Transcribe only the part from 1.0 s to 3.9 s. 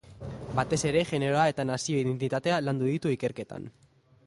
generoa eta nazio identitatea landu ditu ikerketan.